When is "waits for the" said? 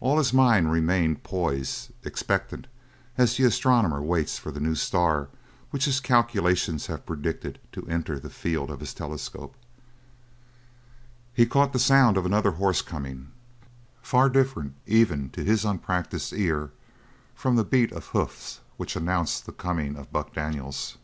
4.02-4.58